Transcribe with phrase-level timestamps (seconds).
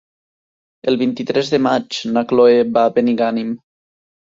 [0.91, 3.55] El vint-i-tres de maig na Cloè va a Benigànim.